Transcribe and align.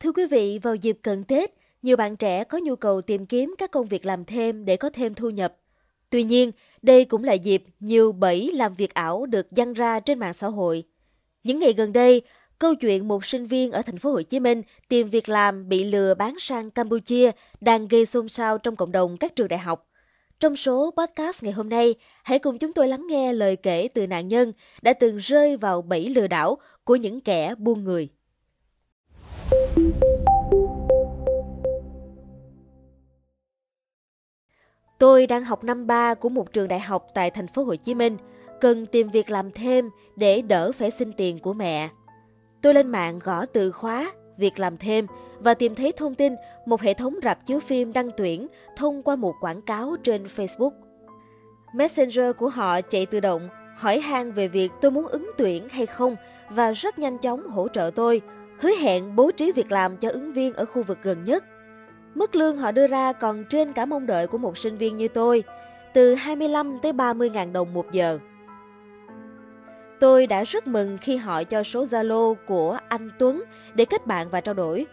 Thưa 0.00 0.12
quý 0.12 0.26
vị, 0.26 0.58
vào 0.62 0.74
dịp 0.74 0.98
cận 1.02 1.24
Tết, 1.24 1.54
nhiều 1.82 1.96
bạn 1.96 2.16
trẻ 2.16 2.44
có 2.44 2.58
nhu 2.58 2.76
cầu 2.76 3.02
tìm 3.02 3.26
kiếm 3.26 3.54
các 3.58 3.70
công 3.70 3.88
việc 3.88 4.06
làm 4.06 4.24
thêm 4.24 4.64
để 4.64 4.76
có 4.76 4.90
thêm 4.90 5.14
thu 5.14 5.30
nhập. 5.30 5.56
Tuy 6.10 6.22
nhiên, 6.22 6.52
đây 6.82 7.04
cũng 7.04 7.24
là 7.24 7.32
dịp 7.32 7.64
nhiều 7.80 8.12
bẫy 8.12 8.50
làm 8.54 8.74
việc 8.74 8.94
ảo 8.94 9.26
được 9.26 9.46
dăng 9.50 9.72
ra 9.72 10.00
trên 10.00 10.18
mạng 10.18 10.34
xã 10.34 10.48
hội. 10.48 10.84
Những 11.44 11.58
ngày 11.58 11.72
gần 11.72 11.92
đây, 11.92 12.22
câu 12.58 12.74
chuyện 12.74 13.08
một 13.08 13.24
sinh 13.24 13.46
viên 13.46 13.72
ở 13.72 13.82
thành 13.82 13.98
phố 13.98 14.12
Hồ 14.12 14.22
Chí 14.22 14.40
Minh 14.40 14.62
tìm 14.88 15.10
việc 15.10 15.28
làm 15.28 15.68
bị 15.68 15.84
lừa 15.84 16.14
bán 16.14 16.34
sang 16.38 16.70
Campuchia 16.70 17.30
đang 17.60 17.88
gây 17.88 18.06
xôn 18.06 18.28
xao 18.28 18.58
trong 18.58 18.76
cộng 18.76 18.92
đồng 18.92 19.16
các 19.16 19.36
trường 19.36 19.48
đại 19.48 19.58
học. 19.58 19.88
Trong 20.40 20.56
số 20.56 20.94
podcast 20.96 21.44
ngày 21.44 21.52
hôm 21.52 21.68
nay, 21.68 21.94
hãy 22.22 22.38
cùng 22.38 22.58
chúng 22.58 22.72
tôi 22.72 22.88
lắng 22.88 23.06
nghe 23.06 23.32
lời 23.32 23.56
kể 23.56 23.88
từ 23.94 24.06
nạn 24.06 24.28
nhân 24.28 24.52
đã 24.82 24.92
từng 24.92 25.16
rơi 25.16 25.56
vào 25.56 25.82
bẫy 25.82 26.08
lừa 26.08 26.26
đảo 26.26 26.58
của 26.84 26.96
những 26.96 27.20
kẻ 27.20 27.54
buôn 27.58 27.84
người. 27.84 28.08
Tôi 34.98 35.26
đang 35.26 35.44
học 35.44 35.64
năm 35.64 35.86
3 35.86 36.14
của 36.14 36.28
một 36.28 36.52
trường 36.52 36.68
đại 36.68 36.80
học 36.80 37.06
tại 37.14 37.30
thành 37.30 37.46
phố 37.46 37.64
Hồ 37.64 37.76
Chí 37.76 37.94
Minh, 37.94 38.16
cần 38.60 38.86
tìm 38.86 39.08
việc 39.10 39.30
làm 39.30 39.50
thêm 39.50 39.90
để 40.16 40.42
đỡ 40.42 40.72
phải 40.72 40.90
xin 40.90 41.12
tiền 41.12 41.38
của 41.38 41.52
mẹ. 41.52 41.88
Tôi 42.62 42.74
lên 42.74 42.88
mạng 42.88 43.18
gõ 43.18 43.46
từ 43.46 43.72
khóa 43.72 44.12
việc 44.38 44.58
làm 44.58 44.76
thêm 44.76 45.06
và 45.38 45.54
tìm 45.54 45.74
thấy 45.74 45.92
thông 45.92 46.14
tin 46.14 46.34
một 46.66 46.80
hệ 46.80 46.94
thống 46.94 47.14
rạp 47.22 47.46
chiếu 47.46 47.60
phim 47.60 47.92
đăng 47.92 48.10
tuyển 48.16 48.46
thông 48.76 49.02
qua 49.02 49.16
một 49.16 49.34
quảng 49.40 49.62
cáo 49.62 49.96
trên 50.04 50.26
Facebook. 50.36 50.72
Messenger 51.74 52.36
của 52.38 52.48
họ 52.48 52.80
chạy 52.80 53.06
tự 53.06 53.20
động, 53.20 53.48
hỏi 53.76 54.00
han 54.00 54.32
về 54.32 54.48
việc 54.48 54.72
tôi 54.80 54.90
muốn 54.90 55.06
ứng 55.06 55.30
tuyển 55.38 55.68
hay 55.68 55.86
không 55.86 56.16
và 56.50 56.72
rất 56.72 56.98
nhanh 56.98 57.18
chóng 57.18 57.48
hỗ 57.48 57.68
trợ 57.68 57.90
tôi, 57.94 58.20
hứa 58.60 58.70
hẹn 58.70 59.16
bố 59.16 59.30
trí 59.30 59.52
việc 59.52 59.72
làm 59.72 59.96
cho 59.96 60.10
ứng 60.10 60.32
viên 60.32 60.54
ở 60.54 60.64
khu 60.64 60.82
vực 60.82 60.98
gần 61.02 61.24
nhất. 61.24 61.44
Mức 62.14 62.34
lương 62.34 62.56
họ 62.56 62.72
đưa 62.72 62.86
ra 62.86 63.12
còn 63.12 63.44
trên 63.44 63.72
cả 63.72 63.84
mong 63.84 64.06
đợi 64.06 64.26
của 64.26 64.38
một 64.38 64.58
sinh 64.58 64.76
viên 64.76 64.96
như 64.96 65.08
tôi, 65.08 65.42
từ 65.94 66.14
25 66.14 66.78
tới 66.82 66.92
30 66.92 67.30
ngàn 67.30 67.52
đồng 67.52 67.74
một 67.74 67.92
giờ. 67.92 68.18
Tôi 70.00 70.26
đã 70.26 70.44
rất 70.44 70.66
mừng 70.66 70.98
khi 71.00 71.16
họ 71.16 71.44
cho 71.44 71.62
số 71.62 71.84
Zalo 71.84 72.34
của 72.46 72.78
anh 72.88 73.10
Tuấn 73.18 73.42
để 73.74 73.84
kết 73.84 74.06
bạn 74.06 74.30
và 74.30 74.40
trao 74.40 74.54
đổi. 74.54 74.86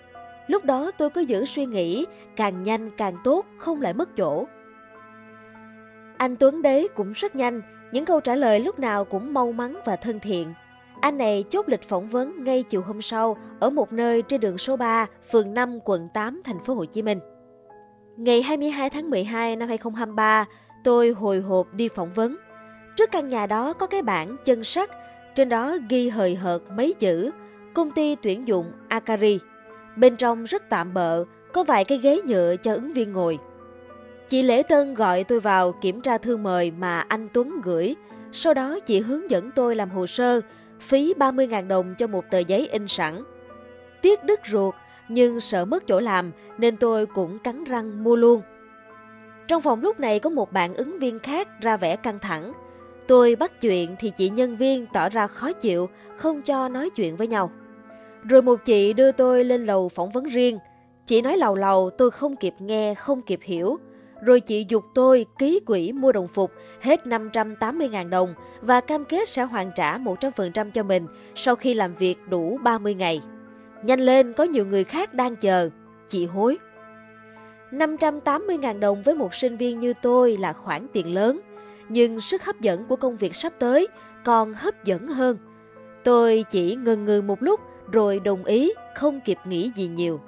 Lúc 0.48 0.66
đó 0.66 0.92
tôi 0.98 1.10
cứ 1.10 1.22
giữ 1.22 1.46
suy 1.46 1.66
nghĩ, 1.66 2.06
càng 2.36 2.64
nhanh 2.64 2.90
càng 2.98 3.18
tốt, 3.24 3.46
không 3.58 3.82
lại 3.82 3.94
mất 3.94 4.16
chỗ. 4.18 4.48
Anh 6.18 6.36
Tuấn 6.36 6.62
đấy 6.62 6.90
cũng 6.96 7.12
rất 7.12 7.36
nhanh, 7.36 7.62
những 7.92 8.06
câu 8.06 8.22
trả 8.22 8.36
lời 8.36 8.60
lúc 8.60 8.80
nào 8.80 9.06
cũng 9.06 9.34
mau 9.34 9.52
mắn 9.52 9.80
và 9.86 9.96
thân 9.96 10.20
thiện. 10.20 10.54
Anh 11.02 11.18
này 11.18 11.44
chốt 11.50 11.70
lịch 11.70 11.84
phỏng 11.84 12.08
vấn 12.08 12.44
ngay 12.44 12.64
chiều 12.64 12.82
hôm 12.82 13.02
sau 13.02 13.38
ở 13.60 13.70
một 13.70 13.94
nơi 13.94 14.22
trên 14.22 14.42
đường 14.42 14.58
số 14.58 14.76
3, 14.76 15.06
phường 15.32 15.54
5, 15.54 15.80
quận 15.86 16.08
8, 16.14 16.42
thành 16.44 16.60
phố 16.60 16.74
Hồ 16.74 16.86
Chí 16.86 17.02
Minh. 17.02 17.20
Ngày 18.18 18.42
22 18.42 18.90
tháng 18.90 19.10
12 19.10 19.56
năm 19.56 19.68
2023, 19.68 20.46
tôi 20.84 21.10
hồi 21.10 21.40
hộp 21.40 21.74
đi 21.74 21.88
phỏng 21.88 22.14
vấn. 22.14 22.38
Trước 22.96 23.12
căn 23.12 23.28
nhà 23.28 23.46
đó 23.46 23.74
có 23.74 23.88
cái 23.88 24.02
bảng 24.02 24.36
chân 24.46 24.64
sắt, 24.64 24.90
trên 25.36 25.50
đó 25.50 25.78
ghi 25.90 26.10
hời 26.10 26.36
hợt 26.36 26.62
mấy 26.76 26.94
chữ 26.94 27.32
công 27.74 27.92
ty 27.92 28.16
tuyển 28.16 28.48
dụng 28.48 28.72
Akari. 28.88 29.40
Bên 29.96 30.16
trong 30.16 30.44
rất 30.44 30.70
tạm 30.70 30.94
bợ, 30.94 31.24
có 31.54 31.64
vài 31.64 31.86
cái 31.86 31.98
ghế 31.98 32.22
nhựa 32.26 32.56
cho 32.56 32.74
ứng 32.74 32.94
viên 32.94 33.12
ngồi. 33.12 33.40
Chị 34.28 34.42
Lễ 34.42 34.64
Tân 34.64 34.94
gọi 34.94 35.24
tôi 35.24 35.40
vào 35.40 35.72
kiểm 35.72 36.02
tra 36.02 36.18
thư 36.18 36.38
mời 36.38 36.72
mà 36.72 37.00
anh 37.00 37.28
Tuấn 37.34 37.62
gửi. 37.64 37.96
Sau 38.32 38.54
đó 38.54 38.80
chị 38.80 39.00
hướng 39.00 39.30
dẫn 39.30 39.52
tôi 39.56 39.76
làm 39.76 39.90
hồ 39.90 40.08
sơ, 40.08 40.42
phí 40.80 41.14
30.000 41.14 41.68
đồng 41.68 41.96
cho 41.98 42.08
một 42.08 42.26
tờ 42.32 42.40
giấy 42.40 42.68
in 42.72 42.88
sẵn. 42.88 43.24
Tiếc 44.02 44.24
đứt 44.24 44.40
ruột, 44.48 44.76
nhưng 45.10 45.40
sợ 45.40 45.66
mất 45.66 45.88
chỗ 45.88 46.00
làm 46.00 46.32
nên 46.58 46.78
tôi 46.78 47.06
cũng 47.06 47.40
cắn 47.40 47.64
răng 47.64 48.04
mua 48.04 48.16
luôn. 48.16 48.42
Trong 49.48 49.62
phòng 49.62 49.82
lúc 49.82 50.00
này 50.00 50.20
có 50.20 50.30
một 50.30 50.52
bạn 50.52 50.76
ứng 50.76 51.00
viên 51.00 51.20
khác 51.20 51.62
ra 51.62 51.78
vẻ 51.78 51.96
căng 51.96 52.20
thẳng. 52.20 52.54
Tôi 53.08 53.36
bắt 53.36 53.62
chuyện 53.62 53.96
thì 54.00 54.10
chị 54.10 54.30
nhân 54.30 54.58
viên 54.58 54.86
tỏ 54.94 55.10
ra 55.10 55.28
khó 55.28 55.54
chịu, 55.54 55.90
không 56.18 56.42
cho 56.42 56.70
nói 56.70 56.90
chuyện 56.90 57.16
với 57.16 57.28
nhau. 57.28 57.52
Rồi 58.24 58.42
một 58.42 58.66
chị 58.66 58.94
đưa 58.94 59.12
tôi 59.12 59.44
lên 59.44 59.66
lầu 59.66 59.90
phỏng 59.90 60.10
vấn 60.10 60.24
riêng. 60.24 60.60
Chị 61.06 61.22
nói 61.22 61.38
lầu 61.38 61.56
lầu 61.56 61.90
tôi 61.98 62.12
không 62.12 62.36
kịp 62.36 62.54
nghe, 62.60 62.96
không 62.96 63.22
kịp 63.22 63.40
hiểu. 63.44 63.78
Rồi 64.22 64.40
chị 64.40 64.66
dục 64.70 64.84
tôi 64.94 65.26
ký 65.38 65.60
quỹ 65.66 65.92
mua 65.92 66.12
đồng 66.12 66.28
phục 66.28 66.52
hết 66.82 67.06
580.000 67.06 68.10
đồng 68.10 68.34
và 68.62 68.82
cam 68.82 69.06
kết 69.06 69.30
sẽ 69.30 69.44
hoàn 69.44 69.72
trả 69.76 69.98
100% 69.98 70.72
cho 70.72 70.84
mình 70.84 71.08
sau 71.36 71.56
khi 71.56 71.74
làm 71.74 71.94
việc 71.94 72.18
đủ 72.30 72.60
30 72.64 72.94
ngày. 72.94 73.22
Nhanh 73.84 74.00
lên, 74.00 74.34
có 74.34 74.44
nhiều 74.44 74.66
người 74.66 74.84
khác 74.84 75.14
đang 75.14 75.36
chờ. 75.36 75.70
Chị 76.08 76.26
hối. 76.26 76.58
580.000 77.72 78.80
đồng 78.80 79.04
với 79.04 79.16
một 79.16 79.34
sinh 79.34 79.58
viên 79.58 79.80
như 79.80 79.94
tôi 80.02 80.38
là 80.38 80.54
khoản 80.54 80.88
tiền 80.94 81.14
lớn, 81.14 81.40
nhưng 81.90 82.22
sức 82.22 82.44
hấp 82.44 82.62
dẫn 82.62 82.86
của 82.86 82.96
công 82.96 83.18
việc 83.18 83.36
sắp 83.36 83.54
tới 83.60 83.88
còn 84.24 84.54
hấp 84.54 84.84
dẫn 84.84 85.08
hơn. 85.08 85.38
Tôi 86.04 86.46
chỉ 86.50 86.76
ngần 86.76 87.06
ngừ 87.06 87.22
một 87.22 87.44
lúc 87.44 87.60
rồi 87.92 88.20
đồng 88.20 88.44
ý, 88.44 88.74
không 88.96 89.20
kịp 89.26 89.38
nghĩ 89.46 89.72
gì 89.76 89.88
nhiều. 89.88 90.20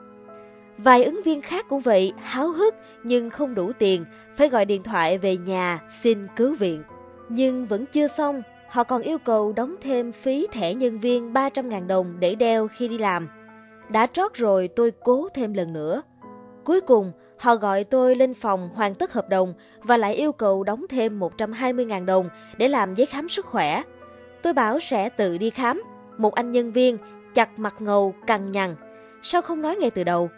Vài 0.83 1.03
ứng 1.03 1.21
viên 1.25 1.41
khác 1.41 1.65
cũng 1.69 1.79
vậy, 1.79 2.13
háo 2.21 2.51
hức 2.51 2.75
nhưng 3.03 3.29
không 3.29 3.55
đủ 3.55 3.71
tiền, 3.79 4.05
phải 4.33 4.49
gọi 4.49 4.65
điện 4.65 4.83
thoại 4.83 5.17
về 5.17 5.37
nhà 5.37 5.79
xin 5.89 6.27
cứu 6.35 6.55
viện. 6.55 6.83
Nhưng 7.29 7.65
vẫn 7.65 7.85
chưa 7.85 8.07
xong, 8.07 8.41
họ 8.69 8.83
còn 8.83 9.01
yêu 9.01 9.17
cầu 9.17 9.53
đóng 9.53 9.75
thêm 9.81 10.11
phí 10.11 10.47
thẻ 10.51 10.73
nhân 10.73 10.99
viên 10.99 11.33
300.000 11.33 11.87
đồng 11.87 12.19
để 12.19 12.35
đeo 12.35 12.67
khi 12.67 12.87
đi 12.87 12.97
làm. 12.97 13.29
Đã 13.89 14.07
trót 14.07 14.33
rồi 14.33 14.67
tôi 14.67 14.91
cố 15.03 15.27
thêm 15.33 15.53
lần 15.53 15.73
nữa. 15.73 16.01
Cuối 16.63 16.81
cùng, 16.81 17.11
họ 17.39 17.55
gọi 17.55 17.83
tôi 17.83 18.15
lên 18.15 18.33
phòng 18.33 18.69
hoàn 18.73 18.93
tất 18.93 19.13
hợp 19.13 19.29
đồng 19.29 19.53
và 19.81 19.97
lại 19.97 20.13
yêu 20.13 20.31
cầu 20.31 20.63
đóng 20.63 20.85
thêm 20.89 21.19
120.000 21.19 22.05
đồng 22.05 22.29
để 22.57 22.67
làm 22.67 22.95
giấy 22.95 23.05
khám 23.05 23.29
sức 23.29 23.45
khỏe. 23.45 23.83
Tôi 24.41 24.53
bảo 24.53 24.79
sẽ 24.79 25.09
tự 25.09 25.37
đi 25.37 25.49
khám. 25.49 25.83
Một 26.17 26.35
anh 26.35 26.51
nhân 26.51 26.71
viên 26.71 26.97
chặt 27.33 27.59
mặt 27.59 27.75
ngầu 27.79 28.13
cằn 28.27 28.51
nhằn. 28.51 28.75
Sao 29.21 29.41
không 29.41 29.61
nói 29.61 29.75
ngay 29.75 29.89
từ 29.91 30.03
đầu? 30.03 30.29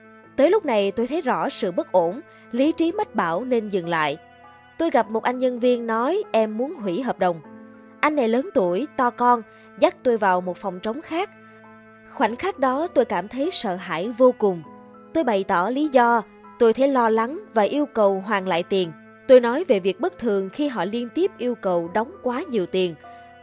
Tới 0.41 0.49
lúc 0.49 0.65
này 0.65 0.91
tôi 0.91 1.07
thấy 1.07 1.21
rõ 1.21 1.49
sự 1.49 1.71
bất 1.71 1.91
ổn, 1.91 2.21
lý 2.51 2.71
trí 2.71 2.91
mách 2.91 3.15
bảo 3.15 3.43
nên 3.45 3.69
dừng 3.69 3.89
lại. 3.89 4.17
Tôi 4.77 4.89
gặp 4.89 5.09
một 5.09 5.23
anh 5.23 5.37
nhân 5.37 5.59
viên 5.59 5.87
nói 5.87 6.23
em 6.31 6.57
muốn 6.57 6.73
hủy 6.75 7.01
hợp 7.01 7.19
đồng. 7.19 7.41
Anh 7.99 8.15
này 8.15 8.27
lớn 8.27 8.49
tuổi, 8.53 8.87
to 8.97 9.09
con, 9.09 9.41
dắt 9.79 9.95
tôi 10.03 10.17
vào 10.17 10.41
một 10.41 10.57
phòng 10.57 10.79
trống 10.79 11.01
khác. 11.01 11.29
Khoảnh 12.09 12.35
khắc 12.35 12.59
đó 12.59 12.87
tôi 12.87 13.05
cảm 13.05 13.27
thấy 13.27 13.49
sợ 13.51 13.75
hãi 13.75 14.09
vô 14.17 14.31
cùng. 14.37 14.63
Tôi 15.13 15.23
bày 15.23 15.43
tỏ 15.43 15.69
lý 15.69 15.87
do, 15.87 16.21
tôi 16.59 16.73
thấy 16.73 16.87
lo 16.87 17.09
lắng 17.09 17.39
và 17.53 17.63
yêu 17.63 17.85
cầu 17.85 18.23
hoàn 18.27 18.47
lại 18.47 18.63
tiền. 18.63 18.91
Tôi 19.27 19.39
nói 19.39 19.63
về 19.67 19.79
việc 19.79 19.99
bất 19.99 20.17
thường 20.17 20.49
khi 20.49 20.67
họ 20.67 20.85
liên 20.85 21.09
tiếp 21.15 21.31
yêu 21.37 21.55
cầu 21.55 21.89
đóng 21.93 22.11
quá 22.23 22.43
nhiều 22.49 22.65
tiền. 22.65 22.95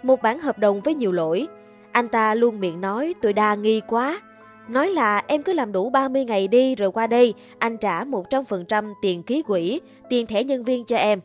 Một 0.03 0.23
bản 0.23 0.41
hợp 0.41 0.59
đồng 0.59 0.81
với 0.81 0.95
nhiều 0.95 1.13
lỗi. 1.13 1.49
Anh 1.93 2.09
ta 2.09 2.35
luôn 2.35 2.61
miệng 2.61 2.81
nói 2.81 3.15
tôi 3.23 3.33
đa 3.33 3.55
nghi 3.55 3.81
quá, 3.87 4.21
Nói 4.69 4.89
là 4.89 5.23
em 5.27 5.43
cứ 5.43 5.53
làm 5.53 5.73
đủ 5.73 5.91
30 5.91 6.25
ngày 6.25 6.49
đi 6.49 6.75
rồi 6.75 6.93
qua 6.93 7.07
đây, 7.07 7.35
anh 7.59 7.77
trả 7.77 8.05
100% 8.05 8.95
tiền 9.03 9.23
ký 9.23 9.43
quỹ, 9.43 9.81
tiền 10.09 10.27
thẻ 10.27 10.45
nhân 10.45 10.65
viên 10.65 10.85
cho 10.85 10.97
em. 10.97 11.21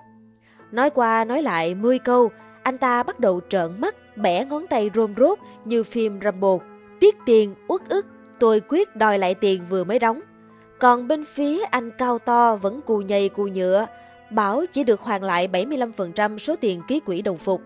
Nói 0.72 0.90
qua 0.90 1.26
nói 1.26 1.42
lại 1.42 1.76
10 1.76 2.00
câu, 2.00 2.30
anh 2.64 2.78
ta 2.78 3.04
bắt 3.04 3.20
đầu 3.20 3.42
trợn 3.50 3.82
mắt, 3.82 4.18
bẻ 4.18 4.46
ngón 4.46 4.68
tay 4.68 4.90
rôm 4.96 5.14
rốt 5.18 5.40
như 5.66 5.84
phim 5.84 6.20
Rambo. 6.24 6.58
Tiết 7.00 7.16
tiền, 7.26 7.56
uất 7.68 7.82
ức, 7.90 8.06
tôi 8.40 8.62
quyết 8.70 8.96
đòi 8.96 9.20
lại 9.20 9.36
tiền 9.36 9.62
vừa 9.70 9.84
mới 9.84 10.00
đóng. 10.00 10.20
Còn 10.80 11.08
bên 11.08 11.26
phía 11.26 11.64
anh 11.64 11.92
cao 11.92 12.20
to 12.20 12.56
vẫn 12.56 12.82
cù 12.82 12.98
nhầy 12.98 13.30
cù 13.30 13.44
nhựa, 13.44 13.86
bảo 14.32 14.66
chỉ 14.74 14.84
được 14.84 15.00
hoàn 15.00 15.24
lại 15.24 15.48
75% 15.48 16.38
số 16.38 16.56
tiền 16.56 16.82
ký 16.88 17.00
quỹ 17.00 17.22
đồng 17.22 17.38
phục. 17.38 17.62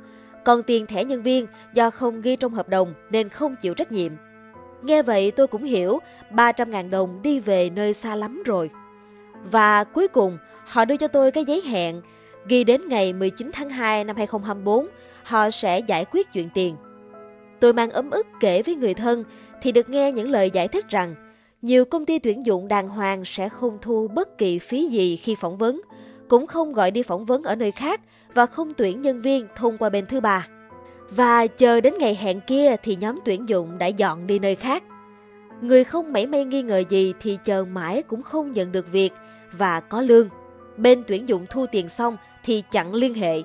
Còn 0.45 0.63
tiền 0.63 0.85
thẻ 0.85 1.03
nhân 1.03 1.23
viên 1.23 1.45
do 1.73 1.89
không 1.89 2.21
ghi 2.21 2.35
trong 2.35 2.53
hợp 2.53 2.69
đồng 2.69 2.93
nên 3.09 3.29
không 3.29 3.55
chịu 3.61 3.73
trách 3.73 3.91
nhiệm. 3.91 4.11
Nghe 4.83 5.01
vậy 5.01 5.31
tôi 5.31 5.47
cũng 5.47 5.63
hiểu 5.63 5.99
300.000 6.31 6.89
đồng 6.89 7.21
đi 7.21 7.39
về 7.39 7.69
nơi 7.69 7.93
xa 7.93 8.16
lắm 8.16 8.43
rồi. 8.46 8.69
Và 9.52 9.84
cuối 9.84 10.07
cùng 10.07 10.37
họ 10.67 10.85
đưa 10.85 10.97
cho 10.97 11.07
tôi 11.07 11.31
cái 11.31 11.46
giấy 11.46 11.61
hẹn 11.61 12.02
ghi 12.47 12.63
đến 12.63 12.81
ngày 12.87 13.13
19 13.13 13.49
tháng 13.53 13.69
2 13.69 14.03
năm 14.03 14.16
2024 14.16 14.87
họ 15.23 15.49
sẽ 15.49 15.79
giải 15.79 16.05
quyết 16.11 16.28
chuyện 16.34 16.49
tiền. 16.53 16.75
Tôi 17.59 17.73
mang 17.73 17.90
ấm 17.90 18.09
ức 18.09 18.28
kể 18.40 18.61
với 18.61 18.75
người 18.75 18.93
thân 18.93 19.23
thì 19.61 19.72
được 19.72 19.90
nghe 19.90 20.11
những 20.11 20.29
lời 20.29 20.49
giải 20.53 20.67
thích 20.67 20.90
rằng 20.90 21.16
nhiều 21.61 21.85
công 21.85 22.05
ty 22.05 22.19
tuyển 22.19 22.46
dụng 22.46 22.67
đàng 22.67 22.87
hoàng 22.87 23.25
sẽ 23.25 23.49
không 23.49 23.78
thu 23.81 24.07
bất 24.07 24.37
kỳ 24.37 24.59
phí 24.59 24.87
gì 24.87 25.16
khi 25.16 25.35
phỏng 25.35 25.57
vấn, 25.57 25.81
cũng 26.28 26.47
không 26.47 26.73
gọi 26.73 26.91
đi 26.91 27.03
phỏng 27.03 27.25
vấn 27.25 27.43
ở 27.43 27.55
nơi 27.55 27.72
khác 27.72 28.02
và 28.34 28.46
không 28.46 28.73
tuyển 28.73 29.02
nhân 29.02 29.22
viên 29.22 29.47
thông 29.55 29.78
qua 29.78 29.90
bên 29.90 30.05
thứ 30.05 30.19
ba. 30.19 30.47
Và 31.09 31.47
chờ 31.47 31.81
đến 31.81 31.93
ngày 31.99 32.15
hẹn 32.15 32.39
kia 32.47 32.75
thì 32.83 32.95
nhóm 32.95 33.19
tuyển 33.25 33.49
dụng 33.49 33.77
đã 33.77 33.85
dọn 33.85 34.27
đi 34.27 34.39
nơi 34.39 34.55
khác. 34.55 34.83
Người 35.61 35.83
không 35.83 36.13
mảy 36.13 36.27
may 36.27 36.45
nghi 36.45 36.61
ngờ 36.61 36.83
gì 36.89 37.13
thì 37.19 37.37
chờ 37.43 37.65
mãi 37.65 38.03
cũng 38.03 38.21
không 38.21 38.51
nhận 38.51 38.71
được 38.71 38.91
việc 38.91 39.13
và 39.51 39.79
có 39.79 40.01
lương. 40.01 40.29
Bên 40.77 41.03
tuyển 41.07 41.29
dụng 41.29 41.45
thu 41.49 41.65
tiền 41.71 41.89
xong 41.89 42.17
thì 42.43 42.63
chặn 42.71 42.93
liên 42.93 43.13
hệ. 43.13 43.41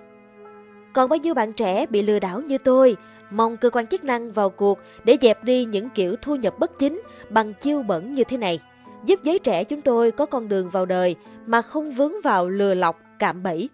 Còn 0.92 1.08
bao 1.08 1.16
nhiêu 1.16 1.34
bạn 1.34 1.52
trẻ 1.52 1.86
bị 1.86 2.02
lừa 2.02 2.18
đảo 2.18 2.40
như 2.40 2.58
tôi, 2.58 2.96
Mong 3.34 3.56
cơ 3.56 3.70
quan 3.70 3.86
chức 3.86 4.04
năng 4.04 4.32
vào 4.32 4.50
cuộc 4.50 4.78
để 5.04 5.16
dẹp 5.20 5.44
đi 5.44 5.64
những 5.64 5.88
kiểu 5.90 6.16
thu 6.22 6.36
nhập 6.36 6.58
bất 6.58 6.78
chính 6.78 7.02
bằng 7.30 7.54
chiêu 7.54 7.82
bẩn 7.82 8.12
như 8.12 8.24
thế 8.24 8.36
này, 8.36 8.60
giúp 9.04 9.20
giới 9.22 9.38
trẻ 9.38 9.64
chúng 9.64 9.80
tôi 9.80 10.10
có 10.10 10.26
con 10.26 10.48
đường 10.48 10.70
vào 10.70 10.86
đời 10.86 11.16
mà 11.46 11.62
không 11.62 11.92
vướng 11.92 12.12
vào 12.24 12.48
lừa 12.48 12.74
lọc, 12.74 13.00
cạm 13.18 13.42
bẫy. 13.42 13.68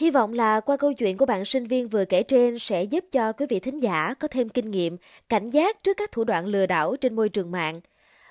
Hy 0.00 0.10
vọng 0.10 0.32
là 0.32 0.60
qua 0.60 0.76
câu 0.76 0.92
chuyện 0.92 1.16
của 1.16 1.26
bạn 1.26 1.44
sinh 1.44 1.66
viên 1.66 1.88
vừa 1.88 2.04
kể 2.04 2.22
trên 2.22 2.58
sẽ 2.58 2.82
giúp 2.82 3.04
cho 3.12 3.32
quý 3.32 3.46
vị 3.48 3.60
thính 3.60 3.78
giả 3.78 4.14
có 4.14 4.28
thêm 4.28 4.48
kinh 4.48 4.70
nghiệm, 4.70 4.96
cảnh 5.28 5.50
giác 5.50 5.82
trước 5.84 5.96
các 5.96 6.12
thủ 6.12 6.24
đoạn 6.24 6.46
lừa 6.46 6.66
đảo 6.66 6.96
trên 6.96 7.16
môi 7.16 7.28
trường 7.28 7.50
mạng. 7.50 7.80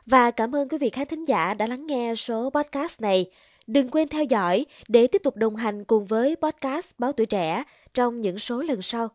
Và 0.06 0.32
cảm 0.32 0.56
ơn 0.56 0.70
quý 0.70 0.78
vị 0.78 0.90
khán 0.90 1.08
thính 1.08 1.26
giả 1.26 1.54
đã 1.54 1.68
lắng 1.68 1.88
nghe 1.88 2.16
số 2.16 2.50
podcast 2.50 3.02
này. 3.02 3.32
Đừng 3.68 3.90
quên 3.90 4.08
theo 4.08 4.24
dõi 4.24 4.66
để 4.88 5.08
tiếp 5.08 5.22
tục 5.24 5.36
đồng 5.36 5.56
hành 5.56 5.84
cùng 5.84 6.06
với 6.06 6.36
podcast 6.36 6.92
Báo 6.98 7.12
Tuổi 7.12 7.26
Trẻ 7.26 7.64
trong 7.94 8.22
những 8.22 8.40
số 8.40 8.62
lần 8.62 8.82
sau. 8.82 9.10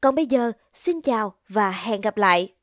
Còn 0.00 0.14
bây 0.14 0.26
giờ, 0.26 0.52
xin 0.74 1.00
chào 1.00 1.34
và 1.48 1.70
hẹn 1.70 2.00
gặp 2.00 2.16
lại! 2.16 2.59